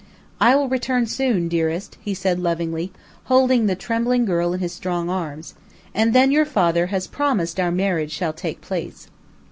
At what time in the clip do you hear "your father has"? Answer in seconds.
6.31-7.05